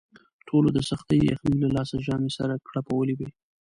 [0.47, 3.29] ټولو د سختې یخنۍ له لاسه ژامې سره کړپولې وې.